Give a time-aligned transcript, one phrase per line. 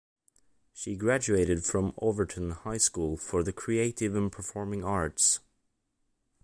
[0.73, 5.41] She graduated from Overton High School for the Creative and Performing Arts.